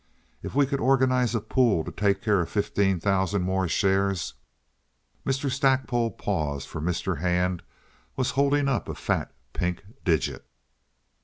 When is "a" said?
1.35-1.39, 8.89-8.95